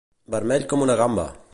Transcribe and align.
Vermell 0.35 0.65
com 0.73 0.87
una 0.89 0.97
gamba. 1.03 1.31